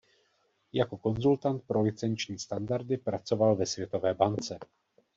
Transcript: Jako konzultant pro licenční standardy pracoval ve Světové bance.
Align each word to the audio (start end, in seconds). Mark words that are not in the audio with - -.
Jako 0.73 0.97
konzultant 0.97 1.63
pro 1.63 1.81
licenční 1.81 2.39
standardy 2.39 2.97
pracoval 2.97 3.55
ve 3.55 3.65
Světové 3.65 4.13
bance. 4.13 4.59